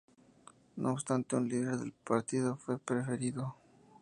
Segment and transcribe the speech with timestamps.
[0.77, 3.55] No obstante, un líder del partido fue preferido.